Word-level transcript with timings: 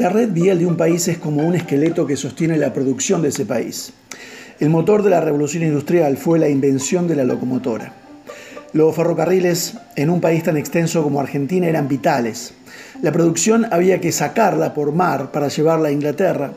La 0.00 0.08
red 0.08 0.30
vial 0.30 0.58
de 0.58 0.64
un 0.64 0.78
país 0.78 1.06
es 1.08 1.18
como 1.18 1.46
un 1.46 1.54
esqueleto 1.54 2.06
que 2.06 2.16
sostiene 2.16 2.56
la 2.56 2.72
producción 2.72 3.20
de 3.20 3.28
ese 3.28 3.44
país. 3.44 3.92
El 4.58 4.70
motor 4.70 5.02
de 5.02 5.10
la 5.10 5.20
revolución 5.20 5.62
industrial 5.62 6.16
fue 6.16 6.38
la 6.38 6.48
invención 6.48 7.06
de 7.06 7.16
la 7.16 7.24
locomotora. 7.24 7.92
Los 8.72 8.96
ferrocarriles 8.96 9.74
en 9.96 10.08
un 10.08 10.22
país 10.22 10.42
tan 10.42 10.56
extenso 10.56 11.02
como 11.02 11.20
Argentina 11.20 11.66
eran 11.66 11.86
vitales. 11.86 12.54
La 13.02 13.12
producción 13.12 13.66
había 13.70 14.00
que 14.00 14.10
sacarla 14.10 14.72
por 14.72 14.94
mar 14.94 15.32
para 15.32 15.48
llevarla 15.48 15.88
a 15.90 15.92
Inglaterra. 15.92 16.54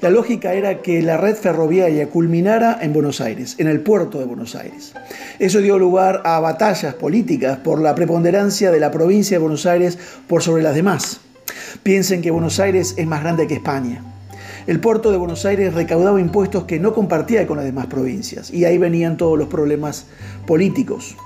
La 0.00 0.10
lógica 0.10 0.54
era 0.54 0.82
que 0.82 1.00
la 1.00 1.16
red 1.16 1.36
ferroviaria 1.36 2.08
culminara 2.08 2.76
en 2.82 2.92
Buenos 2.92 3.20
Aires, 3.20 3.54
en 3.58 3.68
el 3.68 3.82
puerto 3.82 4.18
de 4.18 4.24
Buenos 4.24 4.56
Aires. 4.56 4.94
Eso 5.38 5.60
dio 5.60 5.78
lugar 5.78 6.22
a 6.24 6.40
batallas 6.40 6.94
políticas 6.94 7.58
por 7.58 7.80
la 7.80 7.94
preponderancia 7.94 8.72
de 8.72 8.80
la 8.80 8.90
provincia 8.90 9.36
de 9.36 9.42
Buenos 9.42 9.64
Aires 9.64 9.96
por 10.26 10.42
sobre 10.42 10.64
las 10.64 10.74
demás. 10.74 11.20
Piensen 11.82 12.22
que 12.22 12.30
Buenos 12.30 12.60
Aires 12.60 12.94
es 12.96 13.06
más 13.06 13.22
grande 13.22 13.46
que 13.46 13.54
España. 13.54 14.02
El 14.66 14.80
puerto 14.80 15.10
de 15.10 15.16
Buenos 15.16 15.44
Aires 15.46 15.74
recaudaba 15.74 16.20
impuestos 16.20 16.64
que 16.64 16.78
no 16.78 16.94
compartía 16.94 17.46
con 17.46 17.56
las 17.56 17.66
demás 17.66 17.86
provincias 17.86 18.50
y 18.50 18.64
ahí 18.64 18.78
venían 18.78 19.16
todos 19.16 19.38
los 19.38 19.48
problemas 19.48 20.06
políticos. 20.46 21.16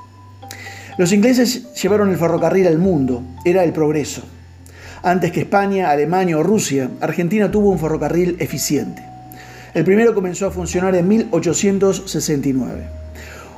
Los 0.97 1.13
ingleses 1.13 1.73
llevaron 1.75 2.11
el 2.11 2.17
ferrocarril 2.17 2.69
al 2.69 2.79
mundo, 2.79 3.23
era 3.45 3.65
el 3.65 3.73
progreso. 3.73 4.23
Antes 5.03 5.33
que 5.33 5.41
España, 5.41 5.91
Alemania 5.91 6.39
o 6.39 6.43
Rusia, 6.43 6.89
Argentina 7.01 7.51
tuvo 7.51 7.71
un 7.71 7.79
ferrocarril 7.79 8.37
eficiente. 8.39 9.03
El 9.75 9.85
primero 9.85 10.15
comenzó 10.15 10.47
a 10.47 10.51
funcionar 10.53 10.95
en 10.95 11.09
1869. 11.09 12.85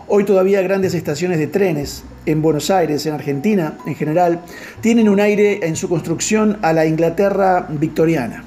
Hoy 0.08 0.22
todavía 0.22 0.62
grandes 0.62 0.94
estaciones 0.94 1.38
de 1.38 1.48
trenes 1.48 2.04
en 2.26 2.40
Buenos 2.40 2.70
Aires, 2.70 3.04
en 3.06 3.14
Argentina 3.14 3.76
en 3.86 3.96
general, 3.96 4.40
tienen 4.80 5.08
un 5.08 5.18
aire 5.18 5.66
en 5.66 5.74
su 5.74 5.88
construcción 5.88 6.58
a 6.62 6.72
la 6.72 6.86
Inglaterra 6.86 7.66
victoriana. 7.68 8.44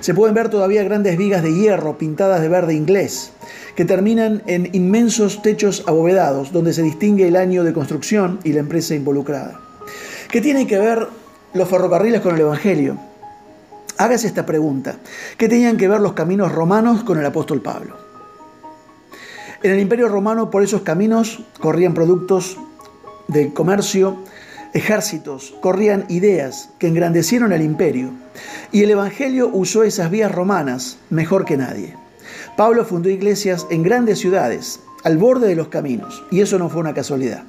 Se 0.00 0.14
pueden 0.14 0.34
ver 0.34 0.48
todavía 0.48 0.82
grandes 0.82 1.16
vigas 1.16 1.44
de 1.44 1.54
hierro 1.54 1.96
pintadas 1.96 2.40
de 2.40 2.48
verde 2.48 2.74
inglés, 2.74 3.30
que 3.76 3.84
terminan 3.84 4.42
en 4.48 4.68
inmensos 4.72 5.42
techos 5.42 5.84
abovedados, 5.86 6.50
donde 6.50 6.72
se 6.72 6.82
distingue 6.82 7.28
el 7.28 7.36
año 7.36 7.62
de 7.62 7.72
construcción 7.72 8.40
y 8.42 8.52
la 8.52 8.60
empresa 8.60 8.96
involucrada. 8.96 9.60
¿Qué 10.28 10.40
tienen 10.40 10.66
que 10.66 10.78
ver 10.78 11.06
los 11.54 11.68
ferrocarriles 11.68 12.20
con 12.20 12.34
el 12.34 12.40
Evangelio? 12.40 12.98
Hágase 13.96 14.26
esta 14.26 14.44
pregunta. 14.44 14.96
¿Qué 15.38 15.48
tenían 15.48 15.76
que 15.76 15.86
ver 15.86 16.00
los 16.00 16.14
caminos 16.14 16.50
romanos 16.50 17.04
con 17.04 17.16
el 17.16 17.26
apóstol 17.26 17.62
Pablo? 17.62 18.05
En 19.62 19.70
el 19.70 19.80
imperio 19.80 20.08
romano 20.08 20.50
por 20.50 20.62
esos 20.62 20.82
caminos 20.82 21.42
corrían 21.60 21.94
productos 21.94 22.58
de 23.28 23.52
comercio, 23.54 24.18
ejércitos, 24.74 25.54
corrían 25.60 26.04
ideas 26.08 26.70
que 26.78 26.88
engrandecieron 26.88 27.52
el 27.52 27.62
imperio. 27.62 28.10
Y 28.70 28.82
el 28.82 28.90
Evangelio 28.90 29.48
usó 29.52 29.82
esas 29.82 30.10
vías 30.10 30.30
romanas 30.30 30.98
mejor 31.08 31.46
que 31.46 31.56
nadie. 31.56 31.94
Pablo 32.56 32.84
fundó 32.84 33.08
iglesias 33.08 33.66
en 33.70 33.82
grandes 33.82 34.18
ciudades, 34.18 34.80
al 35.04 35.16
borde 35.16 35.48
de 35.48 35.56
los 35.56 35.68
caminos, 35.68 36.22
y 36.30 36.40
eso 36.40 36.58
no 36.58 36.68
fue 36.68 36.80
una 36.80 36.94
casualidad. 36.94 37.44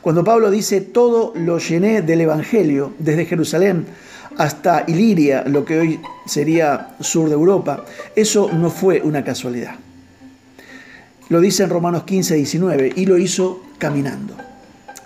Cuando 0.00 0.24
Pablo 0.24 0.50
dice, 0.50 0.80
todo 0.80 1.32
lo 1.34 1.58
llené 1.58 2.00
del 2.00 2.22
Evangelio, 2.22 2.94
desde 2.98 3.26
Jerusalén 3.26 3.86
hasta 4.38 4.84
Iliria, 4.86 5.44
lo 5.46 5.64
que 5.64 5.78
hoy 5.78 6.00
sería 6.26 6.94
sur 7.00 7.28
de 7.28 7.34
Europa, 7.34 7.84
eso 8.14 8.50
no 8.52 8.70
fue 8.70 9.00
una 9.02 9.24
casualidad. 9.24 9.76
Lo 11.28 11.40
dice 11.40 11.64
en 11.64 11.70
Romanos 11.70 12.04
15, 12.04 12.34
19, 12.36 12.92
y 12.96 13.06
lo 13.06 13.18
hizo 13.18 13.62
caminando. 13.78 14.36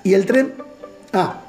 ¿Y 0.05 0.15
el 0.15 0.27
tren? 0.27 0.53
Ah, 1.13 1.41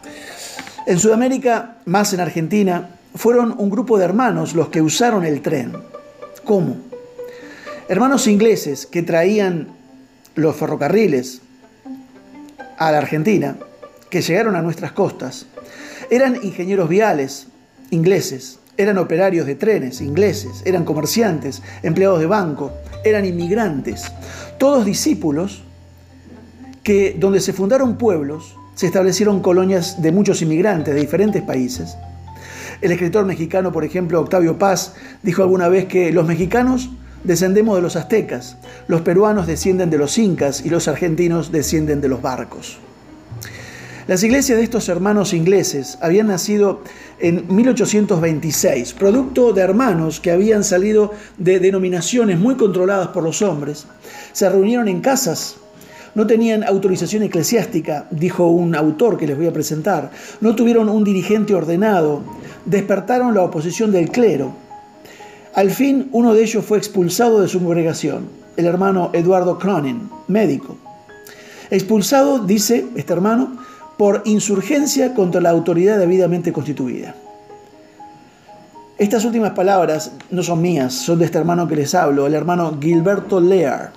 en 0.87 0.97
Sudamérica, 0.97 1.77
más 1.85 2.13
en 2.13 2.21
Argentina, 2.21 2.89
fueron 3.15 3.55
un 3.57 3.69
grupo 3.69 3.97
de 3.97 4.05
hermanos 4.05 4.55
los 4.55 4.69
que 4.69 4.81
usaron 4.81 5.25
el 5.25 5.41
tren. 5.41 5.73
¿Cómo? 6.45 6.77
Hermanos 7.87 8.27
ingleses 8.27 8.85
que 8.85 9.03
traían 9.03 9.67
los 10.35 10.55
ferrocarriles 10.55 11.41
a 12.77 12.91
la 12.91 12.99
Argentina, 12.99 13.57
que 14.09 14.21
llegaron 14.21 14.55
a 14.55 14.61
nuestras 14.61 14.93
costas, 14.93 15.45
eran 16.09 16.39
ingenieros 16.41 16.89
viales 16.89 17.47
ingleses, 17.91 18.59
eran 18.77 18.97
operarios 18.97 19.45
de 19.45 19.55
trenes 19.55 20.01
ingleses, 20.01 20.61
eran 20.65 20.85
comerciantes, 20.85 21.61
empleados 21.83 22.19
de 22.19 22.25
banco, 22.25 22.71
eran 23.03 23.25
inmigrantes, 23.25 24.03
todos 24.57 24.85
discípulos 24.85 25.63
que 26.83 27.15
donde 27.19 27.41
se 27.41 27.53
fundaron 27.53 27.97
pueblos, 27.97 28.55
se 28.75 28.87
establecieron 28.87 29.41
colonias 29.41 30.01
de 30.01 30.11
muchos 30.11 30.41
inmigrantes 30.41 30.93
de 30.93 31.01
diferentes 31.01 31.41
países. 31.43 31.95
El 32.81 32.91
escritor 32.91 33.25
mexicano, 33.25 33.71
por 33.71 33.83
ejemplo, 33.83 34.19
Octavio 34.19 34.57
Paz, 34.57 34.95
dijo 35.21 35.43
alguna 35.43 35.67
vez 35.67 35.85
que 35.85 36.11
los 36.11 36.25
mexicanos 36.25 36.89
descendemos 37.23 37.75
de 37.75 37.81
los 37.83 37.95
aztecas, 37.95 38.57
los 38.87 39.01
peruanos 39.01 39.45
descienden 39.45 39.91
de 39.91 39.99
los 39.99 40.17
incas 40.17 40.65
y 40.65 40.69
los 40.69 40.87
argentinos 40.87 41.51
descienden 41.51 42.01
de 42.01 42.07
los 42.07 42.21
barcos. 42.21 42.79
Las 44.07 44.23
iglesias 44.23 44.57
de 44.57 44.63
estos 44.63 44.89
hermanos 44.89 45.33
ingleses 45.33 45.97
habían 46.01 46.27
nacido 46.27 46.81
en 47.19 47.45
1826, 47.53 48.93
producto 48.93 49.53
de 49.53 49.61
hermanos 49.61 50.19
que 50.19 50.31
habían 50.31 50.63
salido 50.63 51.13
de 51.37 51.59
denominaciones 51.59 52.39
muy 52.39 52.55
controladas 52.55 53.09
por 53.09 53.23
los 53.23 53.41
hombres. 53.41 53.85
Se 54.33 54.49
reunieron 54.49 54.87
en 54.87 55.01
casas, 55.01 55.55
no 56.15 56.25
tenían 56.25 56.63
autorización 56.63 57.23
eclesiástica, 57.23 58.07
dijo 58.11 58.47
un 58.47 58.75
autor 58.75 59.17
que 59.17 59.27
les 59.27 59.37
voy 59.37 59.47
a 59.47 59.53
presentar, 59.53 60.11
no 60.41 60.55
tuvieron 60.55 60.89
un 60.89 61.03
dirigente 61.03 61.53
ordenado, 61.53 62.23
despertaron 62.65 63.35
la 63.35 63.43
oposición 63.43 63.91
del 63.91 64.09
clero, 64.09 64.53
al 65.53 65.69
fin, 65.69 66.07
uno 66.13 66.33
de 66.33 66.43
ellos 66.43 66.63
fue 66.63 66.77
expulsado 66.77 67.41
de 67.41 67.49
su 67.49 67.59
congregación, 67.59 68.29
el 68.55 68.65
hermano 68.65 69.09
Eduardo 69.11 69.59
Cronin, 69.59 70.09
médico. 70.29 70.77
Expulsado, 71.69 72.39
dice 72.39 72.85
este 72.95 73.11
hermano, 73.11 73.57
por 74.01 74.23
insurgencia 74.25 75.13
contra 75.13 75.39
la 75.41 75.51
autoridad 75.51 75.99
debidamente 75.99 76.51
constituida. 76.51 77.13
Estas 78.97 79.23
últimas 79.25 79.51
palabras 79.51 80.13
no 80.31 80.41
son 80.41 80.59
mías, 80.59 80.91
son 80.91 81.19
de 81.19 81.25
este 81.25 81.37
hermano 81.37 81.67
que 81.67 81.75
les 81.75 81.93
hablo, 81.93 82.25
el 82.25 82.33
hermano 82.33 82.79
Gilberto 82.81 83.39
Lear, 83.39 83.93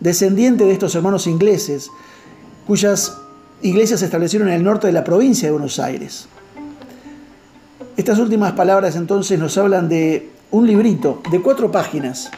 descendiente 0.00 0.64
de 0.64 0.72
estos 0.72 0.96
hermanos 0.96 1.28
ingleses, 1.28 1.88
cuyas 2.66 3.16
iglesias 3.62 4.00
se 4.00 4.06
establecieron 4.06 4.48
en 4.48 4.54
el 4.54 4.64
norte 4.64 4.88
de 4.88 4.92
la 4.92 5.04
provincia 5.04 5.46
de 5.46 5.52
Buenos 5.52 5.78
Aires. 5.78 6.26
Estas 7.96 8.18
últimas 8.18 8.54
palabras 8.54 8.96
entonces 8.96 9.38
nos 9.38 9.56
hablan 9.56 9.88
de 9.88 10.30
un 10.50 10.66
librito 10.66 11.22
de 11.30 11.40
cuatro 11.40 11.70
páginas, 11.70 12.28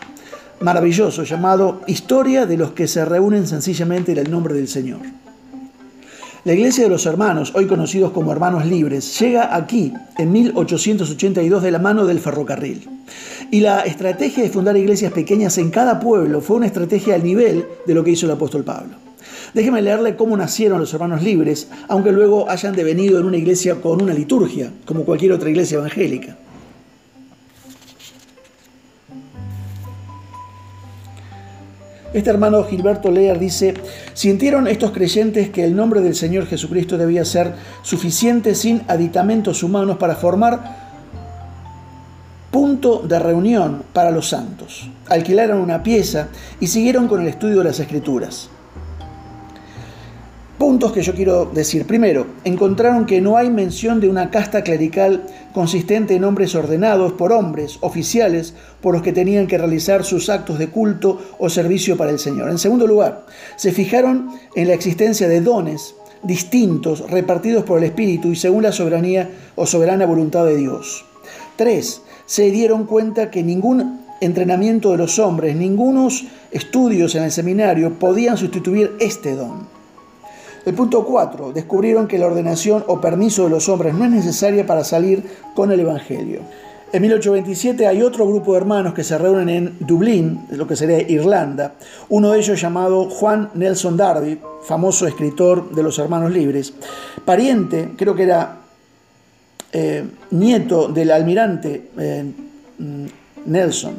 maravilloso, 0.61 1.23
llamado 1.23 1.81
Historia 1.87 2.45
de 2.45 2.59
los 2.59 2.73
que 2.73 2.87
se 2.87 3.07
reúnen 3.07 3.47
sencillamente 3.47 4.13
en 4.13 4.19
el 4.19 4.31
nombre 4.31 4.53
del 4.53 4.69
Señor. 4.69 5.01
La 6.47 6.55
Iglesia 6.55 6.85
de 6.85 6.91
los 6.91 7.05
Hermanos, 7.07 7.51
hoy 7.57 7.67
conocidos 7.67 8.13
como 8.13 8.31
Hermanos 8.31 8.67
Libres, 8.67 9.19
llega 9.19 9.57
aquí 9.57 9.93
en 10.17 10.31
1882 10.31 11.61
de 11.61 11.73
la 11.73 11.81
mano 11.81 12.07
del 12.07 12.21
ferrocarril. 12.21 12.89
Y 13.51 13.59
la 13.59 13.81
estrategia 13.81 14.45
de 14.45 14.51
fundar 14.51 14.77
iglesias 14.77 15.13
pequeñas 15.13 15.59
en 15.59 15.71
cada 15.71 15.99
pueblo 15.99 16.41
fue 16.41 16.59
una 16.59 16.67
estrategia 16.67 17.17
al 17.17 17.25
nivel 17.25 17.67
de 17.85 17.95
lo 17.95 18.05
que 18.05 18.13
hizo 18.13 18.27
el 18.27 18.33
apóstol 18.33 18.63
Pablo. 18.63 18.95
Déjeme 19.55 19.83
leerle 19.83 20.15
cómo 20.15 20.37
nacieron 20.37 20.79
los 20.79 20.95
hermanos 20.95 21.21
libres, 21.21 21.67
aunque 21.89 22.13
luego 22.13 22.49
hayan 22.49 22.77
devenido 22.77 23.19
en 23.19 23.27
una 23.27 23.39
iglesia 23.39 23.81
con 23.81 24.01
una 24.01 24.15
liturgia, 24.15 24.71
como 24.85 25.03
cualquier 25.03 25.33
otra 25.33 25.51
iglesia 25.51 25.79
evangélica. 25.79 26.37
Este 32.17 32.31
hermano 32.31 32.65
Gilberto 32.65 33.11
Lear 33.11 33.39
dice, 33.39 33.75
sintieron 34.15 34.67
estos 34.69 34.93
creyentes 34.93 35.51
que 35.51 35.65
el 35.65 35.77
nombre 35.77 36.01
del 36.01 36.15
Señor 36.15 36.47
Jesucristo 36.47 36.97
debía 36.97 37.27
ser 37.27 37.53
suficiente 37.83 38.55
sin 38.55 38.81
aditamentos 38.89 39.63
humanos 39.63 39.99
para 39.99 40.17
formar 40.17 40.87
punto 42.51 43.03
de 43.07 43.19
reunión 43.19 43.83
para 43.93 44.11
los 44.11 44.31
santos. 44.31 44.89
Alquilaron 45.11 45.61
una 45.61 45.83
pieza 45.83 46.29
y 46.59 46.69
siguieron 46.69 47.07
con 47.07 47.21
el 47.21 47.29
estudio 47.29 47.59
de 47.59 47.65
las 47.65 47.81
escrituras. 47.81 48.49
Puntos 50.59 50.93
que 50.93 51.03
yo 51.03 51.15
quiero 51.15 51.45
decir. 51.45 51.85
Primero, 51.87 52.27
encontraron 52.45 53.05
que 53.05 53.21
no 53.21 53.37
hay 53.37 53.51
mención 53.51 54.01
de 54.01 54.09
una 54.09 54.31
casta 54.31 54.65
clerical 54.65 55.27
consistente 55.53 56.15
en 56.15 56.25
hombres 56.25 56.55
ordenados 56.55 57.13
por 57.13 57.31
hombres, 57.33 57.77
oficiales, 57.83 58.55
por 58.81 58.95
los 58.95 59.03
que 59.03 59.13
tenían 59.13 59.49
que 59.49 59.59
realizar 59.59 60.03
sus 60.03 60.31
actos 60.31 60.59
de 60.59 60.69
culto 60.69 61.21
o 61.39 61.51
servicio 61.51 61.99
para 61.99 62.11
el 62.11 62.19
Señor. 62.19 62.49
En 62.49 62.57
segundo 62.57 62.87
lugar, 62.87 63.27
se 63.57 63.71
fijaron 63.71 64.31
en 64.55 64.69
la 64.69 64.75
existencia 64.75 65.29
de 65.29 65.43
dones 65.43 65.95
distintos 66.23 67.11
repartidos 67.11 67.65
por 67.65 67.77
el 67.77 67.85
Espíritu 67.85 68.29
y 68.29 68.37
según 68.37 68.63
la 68.63 68.73
soberanía 68.73 69.29
o 69.57 69.67
soberana 69.67 70.07
voluntad 70.07 70.47
de 70.47 70.57
Dios. 70.57 71.05
Tres, 71.57 72.01
se 72.25 72.51
dieron 72.51 72.87
cuenta 72.87 73.31
que 73.31 73.43
ningún 73.43 74.01
entrenamiento 74.23 74.93
de 74.93 74.97
los 74.97 75.19
hombres, 75.19 75.55
ningunos 75.55 76.25
estudios 76.51 77.15
en 77.15 77.25
el 77.25 77.31
seminario 77.31 77.99
podían 77.99 78.39
sustituir 78.39 78.95
este 79.01 79.37
don. 79.37 79.76
El 80.67 80.75
punto 80.75 81.05
4. 81.05 81.53
Descubrieron 81.53 82.09
que 82.09 82.19
la 82.19 82.27
ordenación 82.27 82.83
o 82.89 83.01
permiso 83.01 83.45
de 83.45 83.51
los 83.51 83.69
hombres 83.69 83.95
no 83.95 84.05
es 84.05 84.11
necesaria 84.11 84.67
para 84.67 84.83
salir 84.83 85.23
con 85.55 85.71
el 85.71 85.79
Evangelio. 85.79 86.41
En 86.93 87.03
1827 87.03 87.87
hay 87.87 88.03
otro 88.03 88.27
grupo 88.27 88.53
de 88.53 88.59
hermanos 88.59 88.93
que 88.93 89.05
se 89.05 89.17
reúnen 89.17 89.49
en 89.49 89.77
Dublín, 89.79 90.45
lo 90.51 90.67
que 90.67 90.75
sería 90.75 91.09
Irlanda. 91.09 91.75
Uno 92.09 92.33
de 92.33 92.41
ellos 92.41 92.61
llamado 92.61 93.09
Juan 93.09 93.51
Nelson 93.55 93.97
Darby, 93.97 94.41
famoso 94.65 95.07
escritor 95.07 95.71
de 95.71 95.85
los 95.85 96.01
Hermanos 96.01 96.33
Libres, 96.33 96.73
pariente, 97.25 97.91
creo 97.97 98.17
que 98.17 98.25
era 98.25 98.57
eh, 99.73 100.05
nieto 100.33 100.89
del 100.89 101.13
almirante 101.13 101.91
eh, 101.97 102.25
Nelson. 103.45 103.95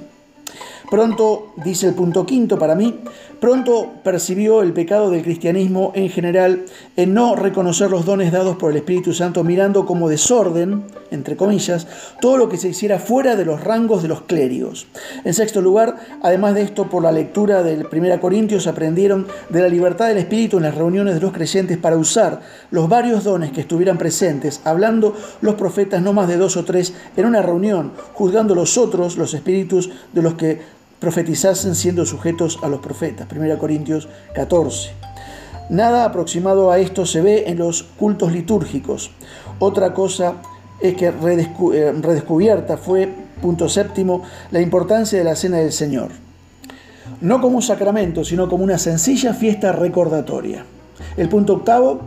Pronto, 0.89 1.53
dice 1.57 1.87
el 1.87 1.93
punto 1.93 2.25
quinto 2.25 2.57
para 2.57 2.75
mí, 2.75 3.01
pronto 3.39 3.93
percibió 4.03 4.61
el 4.61 4.73
pecado 4.73 5.09
del 5.09 5.23
cristianismo 5.23 5.91
en 5.95 6.09
general 6.09 6.65
en 6.95 7.13
no 7.13 7.35
reconocer 7.35 7.89
los 7.89 8.05
dones 8.05 8.31
dados 8.31 8.57
por 8.57 8.71
el 8.71 8.77
Espíritu 8.77 9.13
Santo, 9.13 9.43
mirando 9.43 9.85
como 9.85 10.09
desorden, 10.09 10.85
entre 11.11 11.35
comillas, 11.35 11.87
todo 12.19 12.37
lo 12.37 12.49
que 12.49 12.57
se 12.57 12.69
hiciera 12.69 12.99
fuera 12.99 13.35
de 13.35 13.45
los 13.45 13.63
rangos 13.63 14.01
de 14.01 14.09
los 14.09 14.21
clérigos. 14.21 14.87
En 15.23 15.33
sexto 15.33 15.61
lugar, 15.61 15.95
además 16.21 16.55
de 16.55 16.63
esto, 16.63 16.89
por 16.89 17.03
la 17.03 17.11
lectura 17.11 17.63
del 17.63 17.87
1 17.91 18.19
Corintios 18.19 18.67
aprendieron 18.67 19.27
de 19.49 19.61
la 19.61 19.69
libertad 19.69 20.07
del 20.07 20.17
Espíritu 20.17 20.57
en 20.57 20.63
las 20.63 20.75
reuniones 20.75 21.15
de 21.15 21.21
los 21.21 21.31
creyentes 21.31 21.77
para 21.77 21.97
usar 21.97 22.41
los 22.71 22.89
varios 22.89 23.23
dones 23.23 23.51
que 23.51 23.61
estuvieran 23.61 23.97
presentes, 23.97 24.61
hablando 24.63 25.15
los 25.41 25.55
profetas 25.55 26.01
no 26.01 26.13
más 26.13 26.27
de 26.27 26.37
dos 26.37 26.57
o 26.57 26.65
tres 26.65 26.93
en 27.15 27.25
una 27.25 27.41
reunión, 27.41 27.91
juzgando 28.13 28.55
los 28.55 28.77
otros 28.77 29.17
los 29.17 29.33
espíritus 29.33 29.89
de 30.13 30.21
los 30.21 30.33
que 30.35 30.76
profetizasen 30.99 31.75
siendo 31.75 32.05
sujetos 32.05 32.59
a 32.61 32.67
los 32.67 32.79
profetas. 32.79 33.27
1 33.31 33.57
Corintios 33.57 34.07
14. 34.33 34.91
Nada 35.69 36.05
aproximado 36.05 36.71
a 36.71 36.79
esto 36.79 37.05
se 37.05 37.21
ve 37.21 37.45
en 37.47 37.57
los 37.57 37.83
cultos 37.83 38.31
litúrgicos. 38.31 39.11
Otra 39.59 39.93
cosa 39.93 40.35
es 40.79 40.95
que 40.95 41.07
eh, 41.07 41.93
redescubierta 42.01 42.77
fue, 42.77 43.09
punto 43.41 43.67
séptimo, 43.67 44.23
la 44.51 44.61
importancia 44.61 45.17
de 45.17 45.25
la 45.25 45.35
Cena 45.35 45.57
del 45.57 45.71
Señor. 45.71 46.09
No 47.21 47.41
como 47.41 47.57
un 47.57 47.61
sacramento, 47.61 48.23
sino 48.23 48.47
como 48.47 48.63
una 48.63 48.77
sencilla 48.77 49.33
fiesta 49.33 49.71
recordatoria. 49.71 50.63
El 51.17 51.29
punto 51.29 51.53
octavo, 51.53 52.01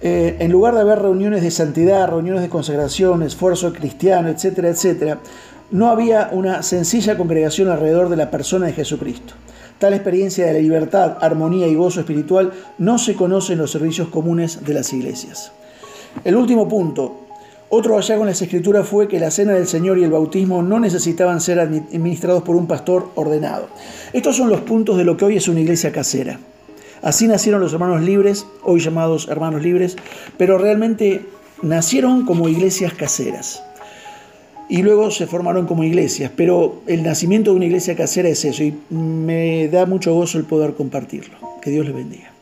eh, 0.00 0.36
en 0.38 0.52
lugar 0.52 0.74
de 0.74 0.80
haber 0.80 1.00
reuniones 1.00 1.42
de 1.42 1.50
santidad, 1.50 2.08
reuniones 2.08 2.42
de 2.42 2.48
consagración, 2.48 3.22
esfuerzo 3.22 3.72
cristiano, 3.72 4.28
etcétera, 4.28 4.68
etcétera, 4.68 5.18
no 5.70 5.88
había 5.88 6.30
una 6.32 6.62
sencilla 6.62 7.16
congregación 7.16 7.68
alrededor 7.68 8.08
de 8.08 8.16
la 8.16 8.30
persona 8.30 8.66
de 8.66 8.72
Jesucristo. 8.72 9.34
Tal 9.78 9.92
experiencia 9.92 10.46
de 10.46 10.54
la 10.54 10.58
libertad, 10.60 11.18
armonía 11.20 11.66
y 11.66 11.74
gozo 11.74 12.00
espiritual 12.00 12.52
no 12.78 12.98
se 12.98 13.14
conoce 13.14 13.52
en 13.52 13.58
los 13.58 13.72
servicios 13.72 14.08
comunes 14.08 14.64
de 14.64 14.74
las 14.74 14.92
iglesias. 14.92 15.52
El 16.24 16.36
último 16.36 16.66
punto, 16.66 17.26
otro 17.68 17.96
hallazgo 17.96 18.22
en 18.22 18.28
las 18.28 18.40
escrituras 18.40 18.88
fue 18.88 19.08
que 19.08 19.20
la 19.20 19.30
cena 19.30 19.52
del 19.52 19.66
Señor 19.66 19.98
y 19.98 20.04
el 20.04 20.10
bautismo 20.10 20.62
no 20.62 20.80
necesitaban 20.80 21.40
ser 21.40 21.60
administrados 21.60 22.42
por 22.42 22.56
un 22.56 22.66
pastor 22.66 23.10
ordenado. 23.16 23.68
Estos 24.12 24.36
son 24.36 24.48
los 24.48 24.60
puntos 24.60 24.96
de 24.96 25.04
lo 25.04 25.16
que 25.16 25.26
hoy 25.26 25.36
es 25.36 25.48
una 25.48 25.60
iglesia 25.60 25.92
casera. 25.92 26.38
Así 27.02 27.26
nacieron 27.26 27.60
los 27.60 27.74
hermanos 27.74 28.02
libres, 28.02 28.46
hoy 28.62 28.80
llamados 28.80 29.28
hermanos 29.28 29.62
libres, 29.62 29.96
pero 30.38 30.56
realmente 30.56 31.26
nacieron 31.60 32.24
como 32.24 32.48
iglesias 32.48 32.94
caseras 32.94 33.62
y 34.68 34.82
luego 34.82 35.10
se 35.10 35.26
formaron 35.26 35.66
como 35.66 35.84
iglesias. 35.84 36.30
Pero 36.36 36.82
el 36.86 37.02
nacimiento 37.02 37.50
de 37.50 37.56
una 37.56 37.66
iglesia 37.66 37.96
casera 37.96 38.28
es 38.28 38.44
eso 38.44 38.62
y 38.62 38.74
me 38.90 39.68
da 39.68 39.86
mucho 39.86 40.14
gozo 40.14 40.38
el 40.38 40.44
poder 40.44 40.74
compartirlo. 40.74 41.36
Que 41.60 41.70
Dios 41.70 41.86
les 41.86 41.94
bendiga. 41.94 42.35